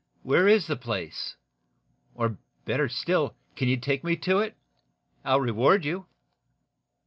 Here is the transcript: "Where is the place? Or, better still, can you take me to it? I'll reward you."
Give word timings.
"Where 0.23 0.47
is 0.47 0.65
the 0.65 0.75
place? 0.75 1.35
Or, 2.15 2.35
better 2.65 2.89
still, 2.89 3.35
can 3.55 3.67
you 3.67 3.77
take 3.77 4.03
me 4.03 4.15
to 4.15 4.39
it? 4.39 4.57
I'll 5.23 5.39
reward 5.39 5.85
you." 5.85 6.07